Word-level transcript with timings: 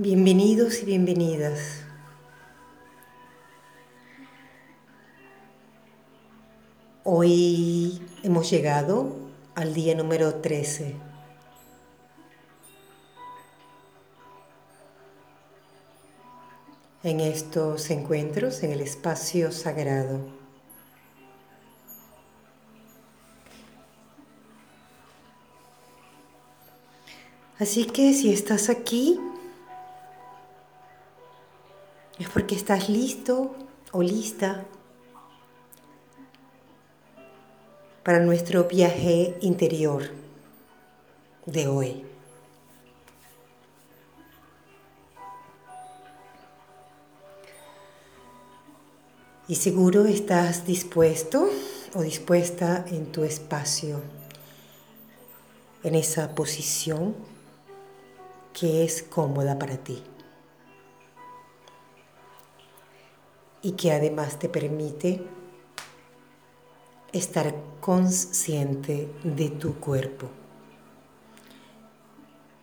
Bienvenidos 0.00 0.80
y 0.80 0.84
bienvenidas. 0.84 1.82
Hoy 7.02 8.00
hemos 8.22 8.48
llegado 8.48 9.16
al 9.56 9.74
día 9.74 9.96
número 9.96 10.36
13. 10.36 10.94
En 17.02 17.18
estos 17.18 17.90
encuentros 17.90 18.62
en 18.62 18.70
el 18.70 18.82
espacio 18.82 19.50
sagrado. 19.50 20.20
Así 27.58 27.86
que 27.86 28.14
si 28.14 28.32
estás 28.32 28.68
aquí, 28.68 29.18
es 32.18 32.28
porque 32.28 32.54
estás 32.54 32.88
listo 32.88 33.54
o 33.92 34.02
lista 34.02 34.64
para 38.02 38.20
nuestro 38.20 38.64
viaje 38.64 39.36
interior 39.40 40.10
de 41.46 41.66
hoy. 41.68 42.04
Y 49.46 49.54
seguro 49.54 50.04
estás 50.04 50.66
dispuesto 50.66 51.48
o 51.94 52.02
dispuesta 52.02 52.84
en 52.88 53.12
tu 53.12 53.24
espacio, 53.24 54.02
en 55.82 55.94
esa 55.94 56.34
posición 56.34 57.14
que 58.52 58.84
es 58.84 59.02
cómoda 59.02 59.58
para 59.58 59.78
ti. 59.78 60.02
Y 63.62 63.72
que 63.72 63.92
además 63.92 64.38
te 64.38 64.48
permite 64.48 65.26
estar 67.12 67.54
consciente 67.80 69.10
de 69.24 69.48
tu 69.50 69.80
cuerpo 69.80 70.30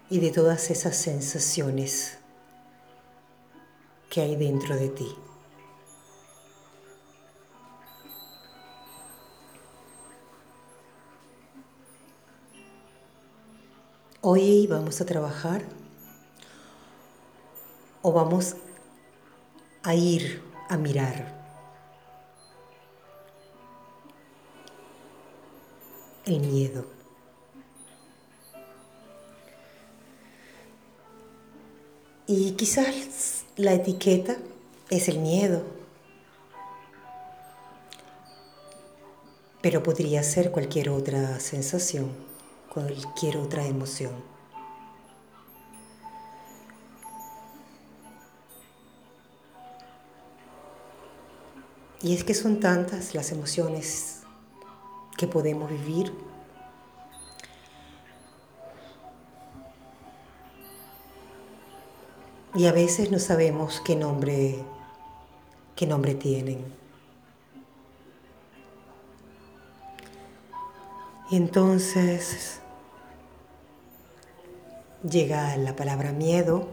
y 0.09 0.19
de 0.19 0.31
todas 0.31 0.69
esas 0.69 0.95
sensaciones 0.95 2.19
que 4.09 4.21
hay 4.21 4.35
dentro 4.35 4.75
de 4.75 4.89
ti. 4.89 5.15
Hoy 14.21 14.67
vamos 14.67 15.01
a 15.01 15.05
trabajar 15.05 15.63
o 18.01 18.11
vamos 18.11 18.55
a 19.83 19.93
ir 19.93 20.44
a 20.69 20.77
mirar 20.77 21.33
el 26.25 26.39
miedo. 26.39 26.85
Y 32.27 32.51
quizás 32.53 33.45
la 33.55 33.73
etiqueta 33.73 34.37
es 34.89 35.07
el 35.09 35.19
miedo, 35.19 35.63
pero 39.61 39.83
podría 39.83 40.23
ser 40.23 40.51
cualquier 40.51 40.89
otra 40.89 41.39
sensación, 41.39 42.11
cualquier 42.73 43.37
otra 43.37 43.65
emoción. 43.65 44.34
Y 52.05 52.13
es 52.13 52.23
que 52.23 52.35
son 52.35 52.59
tantas 52.59 53.15
las 53.15 53.31
emociones 53.31 54.21
que 55.17 55.25
podemos 55.25 55.71
vivir. 55.71 56.13
Y 62.53 62.67
a 62.67 62.71
veces 62.71 63.09
no 63.09 63.17
sabemos 63.17 63.81
qué 63.83 63.95
nombre, 63.95 64.63
qué 65.75 65.87
nombre 65.87 66.13
tienen. 66.13 66.63
Y 71.31 71.37
entonces 71.37 72.59
llega 75.01 75.57
la 75.57 75.75
palabra 75.75 76.11
miedo 76.11 76.67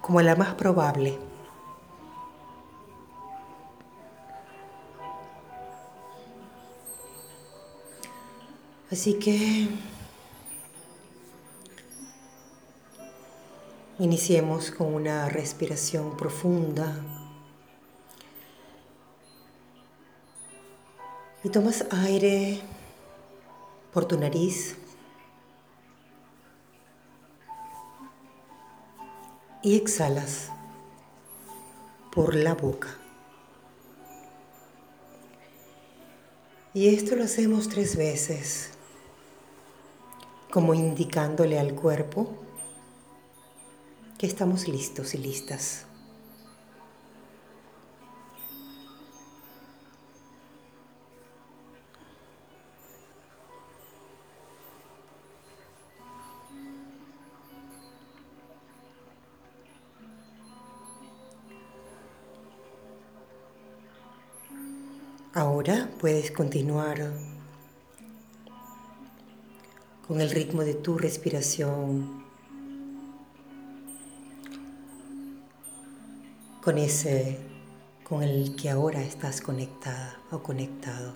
como 0.00 0.20
la 0.20 0.34
más 0.34 0.54
probable 0.54 1.29
Así 8.90 9.14
que 9.20 9.68
iniciemos 14.00 14.72
con 14.72 14.92
una 14.92 15.28
respiración 15.28 16.16
profunda. 16.16 16.98
Y 21.44 21.50
tomas 21.50 21.86
aire 21.92 22.62
por 23.92 24.06
tu 24.06 24.18
nariz. 24.18 24.74
Y 29.62 29.76
exhalas 29.76 30.50
por 32.10 32.34
la 32.34 32.54
boca. 32.54 32.88
Y 36.74 36.92
esto 36.92 37.14
lo 37.14 37.22
hacemos 37.22 37.68
tres 37.68 37.94
veces 37.94 38.70
como 40.50 40.74
indicándole 40.74 41.58
al 41.58 41.74
cuerpo 41.74 42.28
que 44.18 44.26
estamos 44.26 44.68
listos 44.68 45.14
y 45.14 45.18
listas. 45.18 45.86
Ahora 65.32 65.88
puedes 66.00 66.32
continuar 66.32 67.12
con 70.10 70.20
el 70.20 70.30
ritmo 70.32 70.64
de 70.64 70.74
tu 70.74 70.98
respiración, 70.98 72.24
con 76.60 76.78
ese 76.78 77.38
con 78.02 78.24
el 78.24 78.56
que 78.56 78.70
ahora 78.70 79.02
estás 79.02 79.40
conectada 79.40 80.18
o 80.32 80.42
conectado 80.42 81.14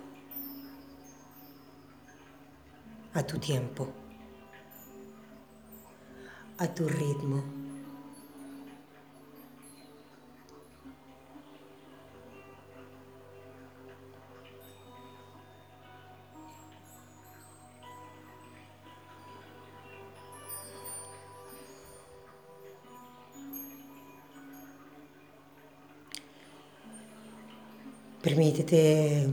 a 3.13 3.23
tu 3.23 3.37
tiempo, 3.37 3.89
a 6.57 6.73
tu 6.73 6.87
ritmo. 6.87 7.54
Permítete 28.25 29.31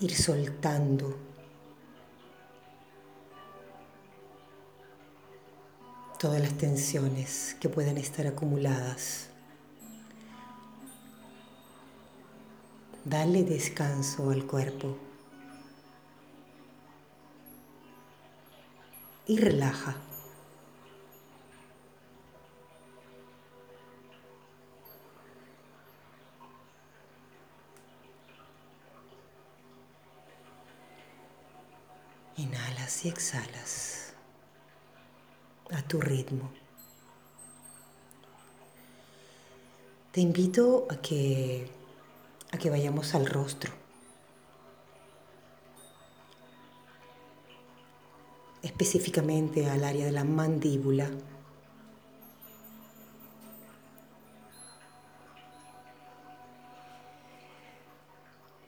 ir 0.00 0.14
soltando 0.16 1.16
todas 6.18 6.40
las 6.40 6.58
tensiones 6.58 7.56
que 7.60 7.68
puedan 7.68 7.98
estar 7.98 8.26
acumuladas. 8.26 9.28
Dale 13.04 13.44
descanso 13.44 14.28
al 14.30 14.44
cuerpo 14.44 14.96
y 19.28 19.38
relaja. 19.38 19.94
Exhalas 33.04 34.12
a 35.70 35.82
tu 35.82 36.00
ritmo. 36.00 36.52
Te 40.12 40.20
invito 40.20 40.86
a 40.90 40.96
que, 40.96 41.68
a 42.52 42.58
que 42.58 42.70
vayamos 42.70 43.14
al 43.14 43.26
rostro. 43.26 43.82
específicamente 48.62 49.66
al 49.66 49.84
área 49.84 50.06
de 50.06 50.12
la 50.12 50.24
mandíbula. 50.24 51.10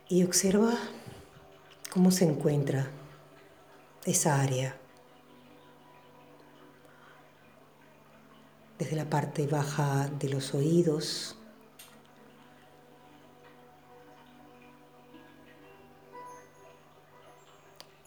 Y 0.09 0.23
observa 0.23 0.73
cómo 1.91 2.11
se 2.11 2.25
encuentra 2.25 2.89
esa 4.05 4.41
área. 4.41 4.77
Desde 8.79 8.97
la 8.97 9.09
parte 9.09 9.47
baja 9.47 10.09
de 10.19 10.29
los 10.29 10.55
oídos, 10.55 11.37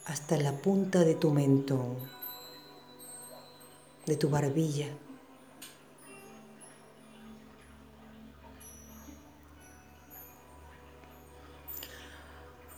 hasta 0.04 0.36
la 0.36 0.52
punta 0.52 1.00
de 1.00 1.14
tu 1.14 1.32
mentón, 1.32 1.96
de 4.06 4.16
tu 4.16 4.30
barbilla. 4.30 4.88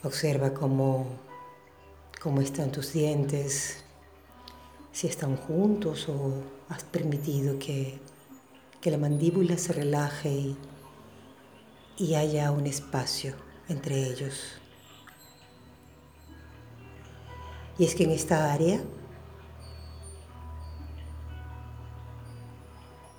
Observa 0.02 0.54
cómo, 0.54 1.06
cómo 2.20 2.42
están 2.42 2.70
tus 2.70 2.92
dientes, 2.92 3.82
si 4.92 5.06
están 5.06 5.36
juntos 5.36 6.06
o 6.08 6.34
has 6.68 6.84
permitido 6.84 7.58
que, 7.58 7.98
que 8.80 8.90
la 8.90 8.98
mandíbula 8.98 9.56
se 9.56 9.72
relaje 9.72 10.28
y, 10.28 10.56
y 11.96 12.14
haya 12.16 12.50
un 12.50 12.66
espacio 12.66 13.34
entre 13.68 14.06
ellos. 14.06 14.60
Y 17.78 17.84
es 17.84 17.94
que 17.94 18.04
en 18.04 18.10
esta 18.10 18.52
área 18.52 18.82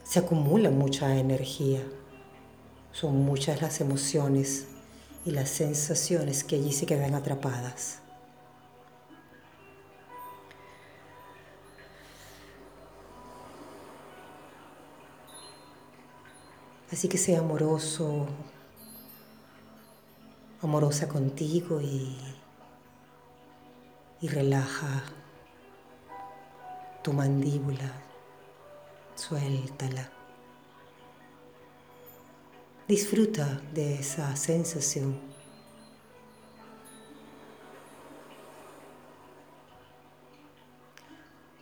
se 0.04 0.20
acumula 0.20 0.70
mucha 0.70 1.18
energía, 1.18 1.82
son 2.92 3.26
muchas 3.26 3.64
las 3.64 3.82
emociones 3.82 4.68
y 5.26 5.32
las 5.32 5.50
sensaciones 5.50 6.44
que 6.44 6.58
allí 6.58 6.72
se 6.72 6.86
quedan 6.86 7.16
atrapadas. 7.16 8.02
Así 16.92 17.08
que 17.08 17.18
sea 17.18 17.40
amoroso, 17.40 18.28
amorosa 20.62 21.08
contigo 21.08 21.80
y, 21.80 22.18
y 24.20 24.28
relaja 24.28 25.04
tu 27.02 27.14
mandíbula, 27.14 27.94
suéltala. 29.16 30.12
Disfruta 32.90 33.62
de 33.74 33.96
esa 33.96 34.36
sensación. 34.36 35.18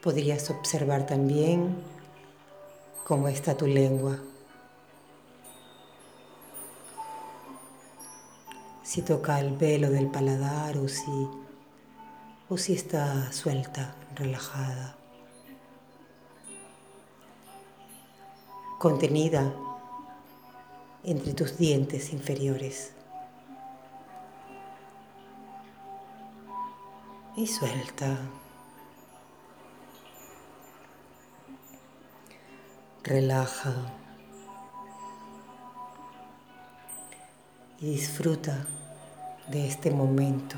Podrías 0.02 0.50
observar 0.50 1.06
también 1.06 1.84
cómo 3.06 3.28
está 3.28 3.56
tu 3.56 3.68
lengua. 3.68 4.20
Si 8.90 9.04
toca 9.04 9.40
el 9.40 9.56
velo 9.56 9.92
del 9.92 10.08
paladar 10.08 10.76
o 10.80 10.88
si, 10.88 11.30
o 12.50 12.58
si 12.58 12.74
está 12.74 13.32
suelta, 13.32 13.94
relajada. 14.16 14.96
Contenida 18.80 19.54
entre 21.04 21.36
tus 21.36 21.56
dientes 21.60 22.12
inferiores. 22.14 22.94
Y 27.36 27.46
suelta. 27.46 28.18
Relaja. 33.04 33.76
Y 37.82 37.92
disfruta 37.92 38.66
de 39.48 39.68
este 39.68 39.90
momento. 39.90 40.58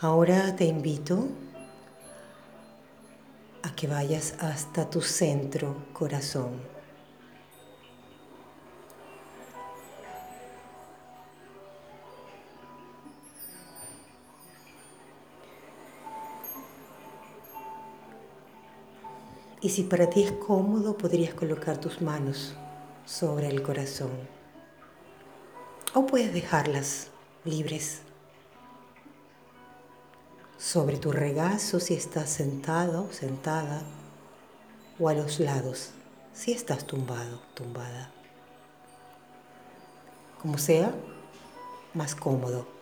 Ahora 0.00 0.54
te 0.54 0.66
invito 0.66 1.26
a 3.62 3.74
que 3.74 3.88
vayas 3.88 4.34
hasta 4.38 4.88
tu 4.88 5.00
centro 5.00 5.74
corazón. 5.92 6.75
Y 19.66 19.70
si 19.70 19.82
para 19.82 20.08
ti 20.08 20.22
es 20.22 20.30
cómodo, 20.30 20.96
podrías 20.96 21.34
colocar 21.34 21.78
tus 21.78 22.00
manos 22.00 22.54
sobre 23.04 23.48
el 23.48 23.64
corazón. 23.64 24.12
O 25.92 26.06
puedes 26.06 26.32
dejarlas 26.32 27.08
libres 27.44 28.02
sobre 30.56 30.98
tu 30.98 31.10
regazo 31.10 31.80
si 31.80 31.94
estás 31.94 32.30
sentado, 32.30 33.12
sentada, 33.12 33.82
o 35.00 35.08
a 35.08 35.14
los 35.14 35.40
lados 35.40 35.90
si 36.32 36.52
estás 36.52 36.86
tumbado, 36.86 37.40
tumbada. 37.54 38.12
Como 40.40 40.58
sea, 40.58 40.94
más 41.92 42.14
cómodo. 42.14 42.75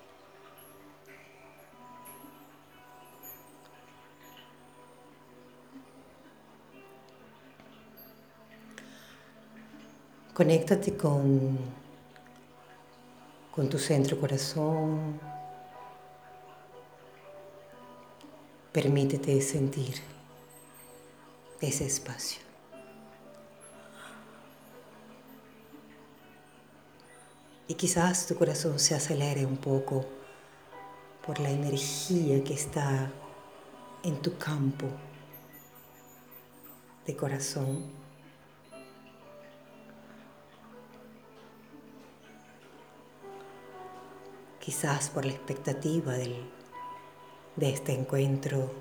Conéctate 10.35 10.97
con, 10.97 11.57
con 13.55 13.69
tu 13.69 13.79
centro 13.79 14.21
corazón, 14.21 15.21
Permítete 18.75 19.41
sentir 19.41 19.95
ese 21.61 21.87
espacio. 21.87 22.43
Y 27.69 27.75
quizás 27.75 28.27
tu 28.27 28.35
corazón 28.35 28.81
se 28.81 28.97
acelere 28.97 29.47
un 29.47 29.59
poco 29.59 30.05
por 31.25 31.39
la 31.39 31.51
energía 31.51 32.43
que 32.43 32.55
está 32.55 33.13
en 34.03 34.21
tu 34.21 34.37
campo 34.39 34.87
de 37.07 37.15
corazón. 37.15 38.04
Quizás 44.65 45.11
por 45.11 45.25
la 45.25 45.33
expectativa 45.33 46.13
del 46.13 46.35
de 47.57 47.71
este 47.71 47.93
encuentro, 47.93 48.73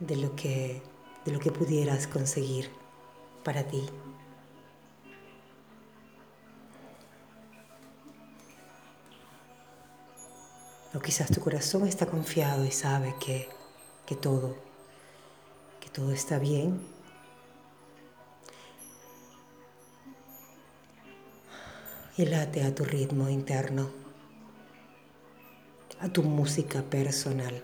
de 0.00 0.16
lo 0.16 0.34
que, 0.34 0.82
de 1.24 1.32
lo 1.32 1.38
que 1.38 1.50
pudieras 1.50 2.06
conseguir 2.06 2.70
para 3.44 3.64
ti. 3.64 3.84
O 10.94 10.98
quizás 11.00 11.30
tu 11.30 11.40
corazón 11.40 11.86
está 11.86 12.06
confiado 12.06 12.64
y 12.64 12.70
sabe 12.70 13.14
que, 13.20 13.48
que 14.06 14.16
todo, 14.16 14.56
que 15.80 15.90
todo 15.90 16.10
está 16.10 16.38
bien. 16.38 16.80
Y 22.16 22.24
late 22.24 22.64
a 22.64 22.74
tu 22.74 22.82
ritmo 22.84 23.28
interno, 23.28 23.90
a 26.00 26.08
tu 26.08 26.22
música 26.22 26.82
personal. 26.82 27.62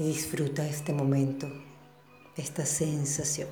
y 0.00 0.04
disfruta 0.04 0.66
este 0.66 0.94
momento, 0.94 1.46
esta 2.34 2.64
sensación. 2.64 3.48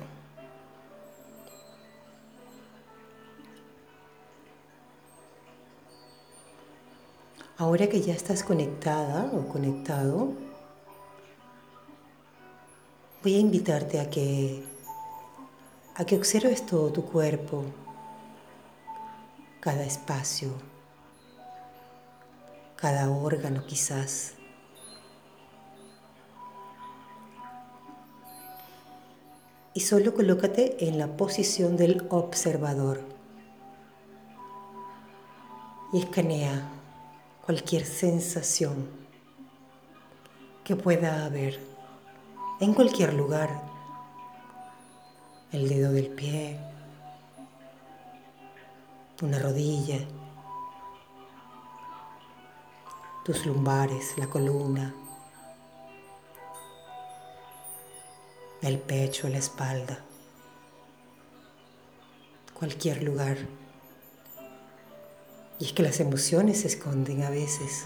Ahora 7.55 7.87
que 7.87 8.01
ya 8.01 8.15
estás 8.15 8.41
conectada 8.41 9.29
o 9.31 9.47
conectado, 9.47 10.33
voy 13.21 13.35
a 13.35 13.39
invitarte 13.39 13.99
a 13.99 14.09
que 14.09 14.63
a 15.93 16.05
que 16.05 16.15
observes 16.15 16.65
todo 16.65 16.91
tu 16.91 17.03
cuerpo, 17.05 17.65
cada 19.59 19.83
espacio, 19.83 20.53
cada 22.75 23.09
órgano 23.09 23.65
quizás. 23.65 24.35
Y 29.73 29.81
solo 29.81 30.13
colócate 30.13 30.87
en 30.87 30.97
la 30.97 31.07
posición 31.17 31.77
del 31.77 32.05
observador 32.09 33.01
y 35.93 35.99
escanea 35.99 36.69
cualquier 37.45 37.85
sensación 37.85 38.87
que 40.63 40.75
pueda 40.75 41.25
haber 41.25 41.59
en 42.59 42.73
cualquier 42.73 43.13
lugar. 43.13 43.61
El 45.51 45.67
dedo 45.67 45.91
del 45.91 46.09
pie, 46.09 46.59
una 49.21 49.37
rodilla, 49.37 49.99
tus 53.25 53.45
lumbares, 53.45 54.17
la 54.17 54.27
columna, 54.27 54.93
el 58.61 58.79
pecho, 58.79 59.27
la 59.27 59.37
espalda, 59.37 59.99
cualquier 62.53 63.03
lugar. 63.03 63.37
Y 65.59 65.65
es 65.65 65.73
que 65.73 65.83
las 65.83 65.99
emociones 65.99 66.61
se 66.61 66.67
esconden 66.67 67.23
a 67.23 67.29
veces, 67.29 67.85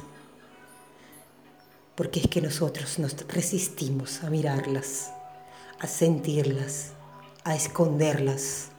porque 1.95 2.19
es 2.19 2.27
que 2.27 2.41
nosotros 2.41 2.99
nos 2.99 3.15
resistimos 3.27 4.23
a 4.23 4.29
mirarlas, 4.29 5.11
a 5.79 5.87
sentirlas, 5.87 6.91
a 7.43 7.55
esconderlas. 7.55 8.72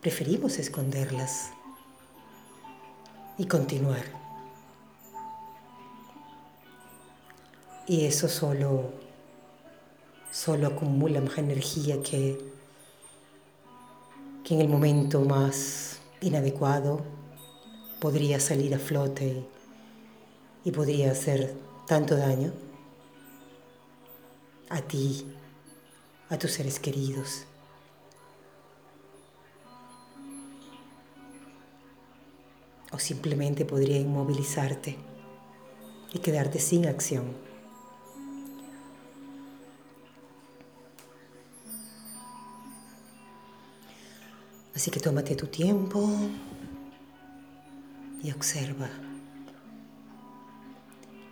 Preferimos 0.00 0.58
esconderlas 0.58 1.50
y 3.38 3.46
continuar. 3.46 4.04
Y 7.86 8.04
eso 8.04 8.28
solo, 8.28 8.90
solo 10.30 10.66
acumula 10.66 11.20
más 11.20 11.38
energía 11.38 12.02
que, 12.02 12.38
que 14.44 14.54
en 14.54 14.60
el 14.60 14.68
momento 14.68 15.20
más 15.20 16.00
inadecuado 16.20 17.04
podría 18.00 18.40
salir 18.40 18.74
a 18.74 18.78
flote 18.78 19.44
y, 20.64 20.70
podría 20.72 21.12
hacer 21.12 21.54
tanto 21.86 22.16
daño 22.16 22.52
a 24.68 24.80
ti, 24.82 25.26
a 26.28 26.36
tus 26.38 26.52
seres 26.52 26.80
queridos. 26.80 27.46
O 32.92 32.98
simplemente 32.98 33.64
podría 33.64 33.98
inmovilizarte 33.98 34.96
y 36.12 36.18
quedarte 36.18 36.58
sin 36.58 36.86
acción. 36.86 37.46
Así 44.74 44.90
que 44.90 45.00
tómate 45.00 45.34
tu 45.34 45.46
tiempo 45.46 46.06
y 48.22 48.30
observa. 48.30 48.90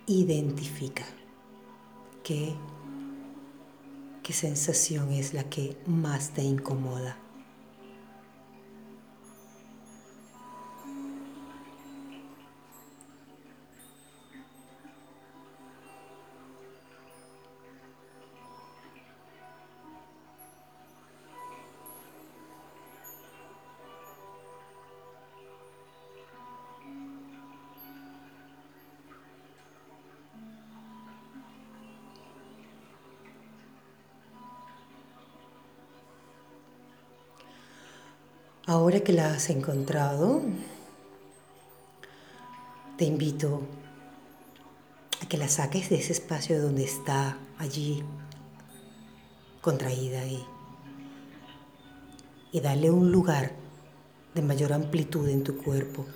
Identifica 0.07 1.05
qué, 2.23 2.55
qué 4.23 4.33
sensación 4.33 5.11
es 5.11 5.33
la 5.33 5.43
que 5.43 5.77
más 5.85 6.31
te 6.31 6.41
incomoda. 6.41 7.17
Que 39.03 39.13
la 39.13 39.33
has 39.33 39.51
encontrado, 39.51 40.41
te 42.97 43.05
invito 43.05 43.61
a 45.21 45.27
que 45.27 45.37
la 45.37 45.47
saques 45.47 45.89
de 45.89 45.97
ese 45.97 46.13
espacio 46.13 46.59
donde 46.59 46.85
está 46.85 47.37
allí, 47.59 48.03
contraída 49.61 50.25
y, 50.25 50.43
y 52.51 52.61
dale 52.61 52.89
un 52.89 53.11
lugar 53.11 53.51
de 54.33 54.41
mayor 54.41 54.73
amplitud 54.73 55.27
en 55.29 55.43
tu 55.43 55.57
cuerpo. 55.57 56.07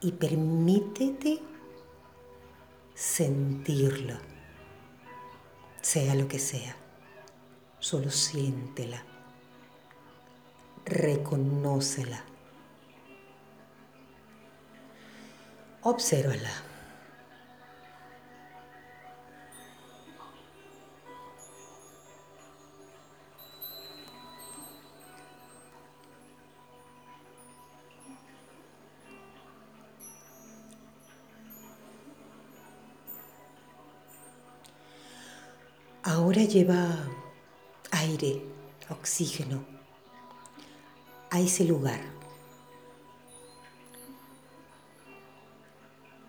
Y 0.00 0.12
permítete 0.12 1.40
sentirla, 2.94 4.20
sea 5.80 6.14
lo 6.14 6.28
que 6.28 6.38
sea, 6.38 6.76
solo 7.80 8.10
siéntela 8.10 9.17
reconócela. 10.88 12.24
Obsérvala. 15.82 16.50
Ahora 36.02 36.42
lleva 36.44 36.96
aire, 37.90 38.42
oxígeno 38.88 39.77
ese 41.40 41.64
lugar. 41.64 42.00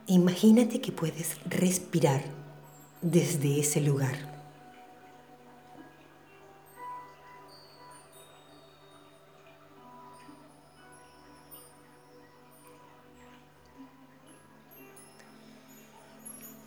Imagínate 0.08 0.82
que 0.82 0.92
puedes 0.92 1.38
respirar 1.46 2.24
desde 3.01 3.60
ese 3.60 3.80
lugar. 3.80 4.16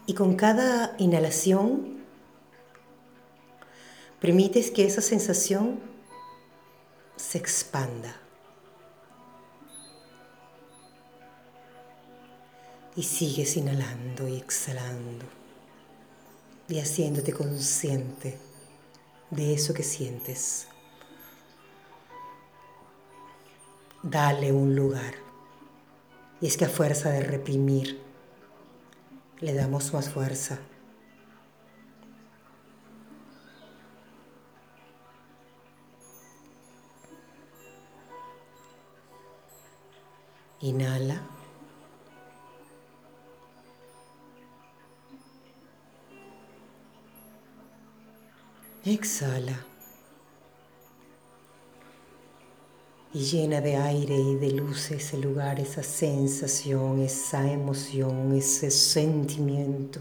Y 0.06 0.14
con 0.14 0.36
cada 0.36 0.94
inhalación 0.98 2.04
permites 4.20 4.70
que 4.70 4.84
esa 4.84 5.00
sensación 5.00 5.80
se 7.16 7.38
expanda. 7.38 8.21
Y 12.94 13.02
sigues 13.04 13.56
inhalando 13.56 14.28
y 14.28 14.36
exhalando 14.36 15.24
y 16.68 16.78
haciéndote 16.78 17.32
consciente 17.32 18.38
de 19.30 19.54
eso 19.54 19.72
que 19.72 19.82
sientes. 19.82 20.68
Dale 24.02 24.52
un 24.52 24.74
lugar. 24.74 25.14
Y 26.40 26.46
es 26.46 26.56
que 26.56 26.64
a 26.64 26.68
fuerza 26.68 27.10
de 27.10 27.22
reprimir, 27.22 28.00
le 29.40 29.54
damos 29.54 29.92
más 29.92 30.08
fuerza. 30.08 30.58
Inhala. 40.60 41.41
Exhala. 48.84 49.64
Y 53.14 53.20
llena 53.20 53.60
de 53.60 53.76
aire 53.76 54.16
y 54.16 54.34
de 54.34 54.50
luz 54.50 54.90
ese 54.90 55.18
lugar, 55.18 55.60
esa 55.60 55.84
sensación, 55.84 57.00
esa 57.00 57.48
emoción, 57.48 58.34
ese 58.34 58.72
sentimiento. 58.72 60.00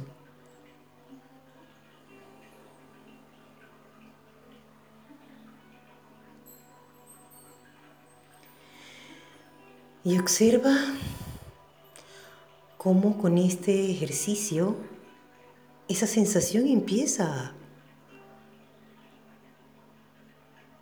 Y 10.04 10.18
observa 10.18 10.76
cómo 12.78 13.20
con 13.20 13.38
este 13.38 13.92
ejercicio 13.92 14.76
esa 15.88 16.08
sensación 16.08 16.66
empieza 16.66 17.54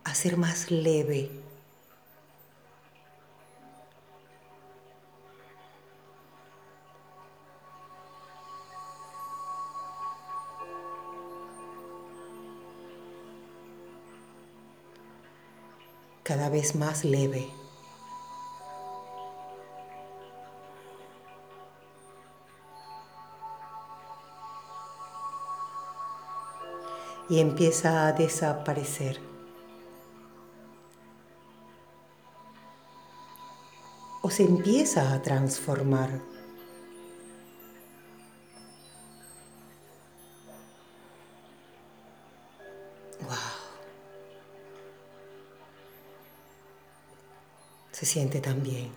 a 0.10 0.16
ser 0.16 0.38
más 0.38 0.72
leve. 0.72 1.30
cada 16.24 16.50
vez 16.50 16.76
más 16.76 17.06
leve. 17.06 17.50
y 27.30 27.40
empieza 27.40 28.08
a 28.08 28.14
desaparecer. 28.14 29.29
O 34.22 34.30
se 34.30 34.44
empieza 34.44 35.14
a 35.14 35.22
transformar. 35.22 36.10
Wow. 43.22 43.38
Se 47.92 48.06
siente 48.06 48.42
tan 48.42 48.62
bien. 48.62 48.92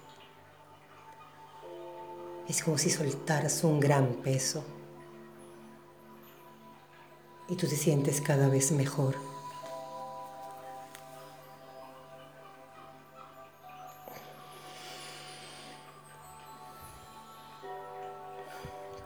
Es 2.49 2.63
como 2.63 2.77
si 2.77 2.91
soltaras 2.91 3.63
un 3.65 3.81
gran 3.81 4.15
peso 4.23 4.65
y 7.49 7.57
tú 7.57 7.67
te 7.67 7.77
sientes 7.77 8.21
cada 8.21 8.49
vez 8.49 8.73
mejor. 8.73 9.32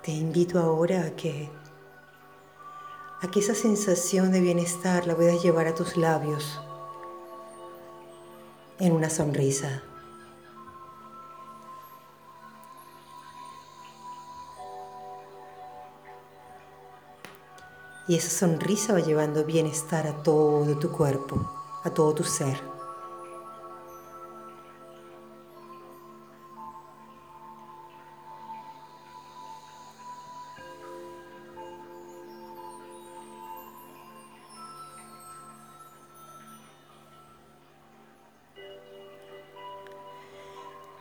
Te 0.06 0.12
invito 0.12 0.60
ahora 0.60 1.04
a 1.04 1.16
que 1.16 1.50
a 3.22 3.28
que 3.28 3.40
esa 3.40 3.56
sensación 3.56 4.30
de 4.30 4.40
bienestar 4.40 5.04
la 5.04 5.16
puedas 5.16 5.42
llevar 5.42 5.66
a 5.66 5.74
tus 5.74 5.96
labios 5.96 6.60
en 8.78 8.92
una 8.92 9.10
sonrisa. 9.10 9.82
Y 18.06 18.14
esa 18.14 18.30
sonrisa 18.30 18.92
va 18.92 19.00
llevando 19.00 19.44
bienestar 19.44 20.06
a 20.06 20.22
todo 20.22 20.78
tu 20.78 20.92
cuerpo, 20.92 21.50
a 21.82 21.90
todo 21.90 22.14
tu 22.14 22.22
ser. 22.22 22.75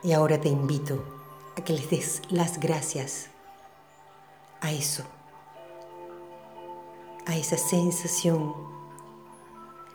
Y 0.05 0.13
ahora 0.13 0.39
te 0.39 0.49
invito 0.49 1.03
a 1.57 1.63
que 1.63 1.73
les 1.73 1.89
des 1.89 2.21
las 2.29 2.59
gracias 2.59 3.29
a 4.61 4.71
eso 4.71 5.03
a 7.25 7.35
esa 7.35 7.57
sensación 7.57 8.53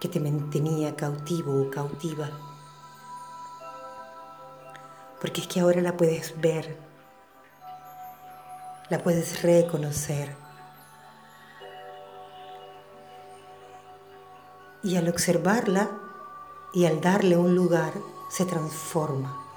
que 0.00 0.08
te 0.08 0.18
mantenía 0.18 0.96
cautivo 0.96 1.62
o 1.62 1.70
cautiva. 1.70 2.28
Porque 5.20 5.42
es 5.42 5.46
que 5.46 5.60
ahora 5.60 5.80
la 5.80 5.96
puedes 5.96 6.40
ver, 6.40 6.76
la 8.88 8.98
puedes 9.02 9.42
reconocer. 9.42 10.34
Y 14.82 14.96
al 14.96 15.08
observarla 15.08 15.88
y 16.72 16.86
al 16.86 17.00
darle 17.00 17.36
un 17.36 17.54
lugar, 17.54 17.92
se 18.28 18.44
transforma. 18.44 19.49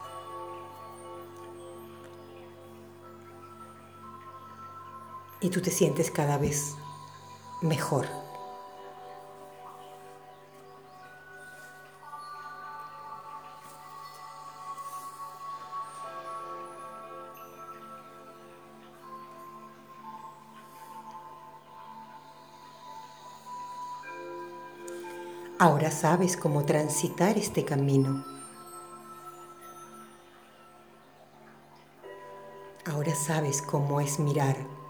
Y 5.44 5.50
tú 5.50 5.62
te 5.62 5.72
sientes 5.72 6.10
cada 6.10 6.38
vez 6.38 6.76
mejor. 7.62 8.08
Ahora 25.60 25.92
sabes 25.92 26.38
cómo 26.38 26.64
transitar 26.64 27.38
este 27.38 27.66
camino. 27.66 28.24
Ahora 32.86 33.14
sabes 33.14 33.62
cómo 33.62 34.00
es 34.00 34.20
mirar 34.20 34.83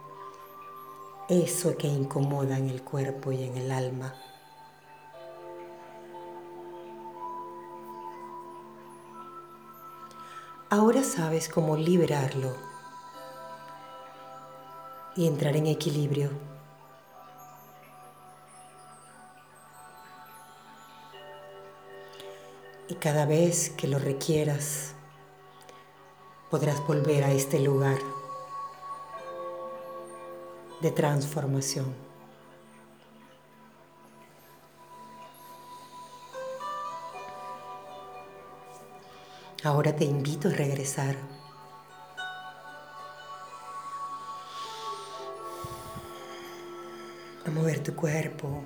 eso 1.30 1.78
que 1.78 1.88
incomoda 1.88 2.58
en 2.58 2.70
el 2.70 2.84
cuerpo 2.84 3.32
y 3.32 3.44
en 3.44 3.58
el 3.58 3.72
alma. 3.72 4.14
Ahora 10.70 11.04
sabes 11.04 11.50
cómo 11.50 11.78
liberarlo 11.78 12.56
y 15.16 15.28
entrar 15.28 15.56
en 15.56 15.68
equilibrio. 15.68 16.32
Y 22.90 22.96
cada 22.96 23.26
vez 23.26 23.70
que 23.70 23.88
lo 23.88 24.00
requieras, 24.00 24.94
podrás 26.50 26.86
volver 26.86 27.24
a 27.24 27.32
este 27.32 27.60
lugar 27.60 27.98
de 30.84 30.92
transformación. 30.92 31.86
Ahora 39.64 39.96
te 39.96 40.04
invito 40.04 40.50
a 40.50 40.52
regresar. 40.52 41.16
A 47.46 47.50
mover 47.52 47.82
tu 47.82 47.96
cuerpo, 47.96 48.62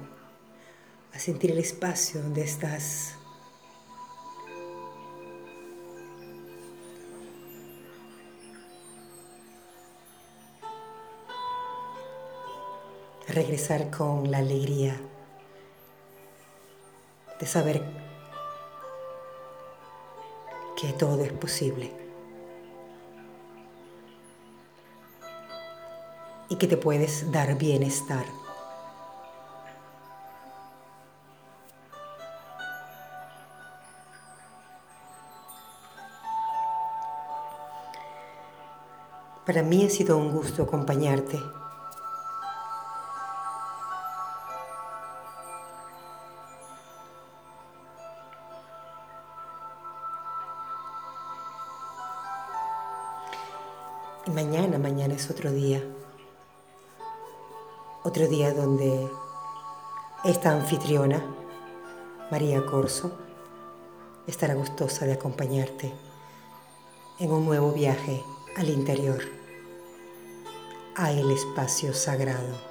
a 1.13 1.19
sentir 1.19 1.51
el 1.51 1.60
espacio 1.60 2.23
donde 2.23 2.41
estás. 2.41 3.15
Regresar 13.27 13.89
con 13.89 14.31
la 14.31 14.37
alegría 14.37 14.99
de 17.39 17.45
saber 17.45 17.83
que 20.79 20.93
todo 20.93 21.23
es 21.23 21.33
posible 21.33 21.91
y 26.49 26.55
que 26.55 26.67
te 26.67 26.77
puedes 26.77 27.29
dar 27.31 27.57
bienestar. 27.57 28.25
Para 39.45 39.63
mí 39.63 39.85
ha 39.85 39.89
sido 39.89 40.17
un 40.17 40.31
gusto 40.31 40.63
acompañarte 40.63 41.39
Y 54.27 54.29
mañana, 54.29 54.77
mañana 54.77 55.13
es 55.13 55.29
otro 55.31 55.53
día. 55.53 55.81
Otro 58.03 58.27
día 58.27 58.53
donde 58.53 59.09
esta 60.25 60.51
anfitriona, 60.51 61.23
María 62.29 62.65
Corso, 62.65 63.17
estará 64.27 64.53
gustosa 64.55 65.05
de 65.05 65.13
acompañarte 65.13 65.93
en 67.19 67.31
un 67.31 67.45
nuevo 67.45 67.71
viaje 67.71 68.21
al 68.57 68.69
interior, 68.69 69.21
a 70.97 71.13
el 71.13 71.31
espacio 71.31 71.93
sagrado. 71.93 72.66